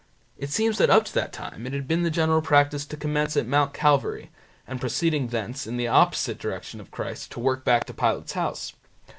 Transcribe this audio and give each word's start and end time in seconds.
It 0.35 0.49
seems 0.49 0.79
that 0.79 0.89
up 0.89 1.05
to 1.05 1.13
that 1.13 1.31
time 1.31 1.67
it 1.67 1.73
had 1.73 1.87
been 1.87 2.01
the 2.01 2.09
general 2.09 2.41
practice 2.41 2.87
to 2.87 2.97
commence 2.97 3.37
at 3.37 3.45
Mount 3.45 3.71
Calvary, 3.71 4.31
and 4.65 4.81
proceeding 4.81 5.27
thence, 5.27 5.67
in 5.67 5.77
the 5.77 5.87
opposite 5.89 6.39
direction 6.39 6.79
to 6.83 6.89
Christ, 6.89 7.29
to 7.33 7.39
work 7.39 7.63
back 7.63 7.85
to 7.85 7.93
Pilate's 7.93 8.33
house. 8.33 8.73